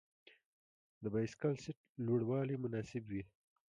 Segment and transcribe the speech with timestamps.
[1.03, 3.23] د بایسکل سیټ لوړوالی مناسب وي.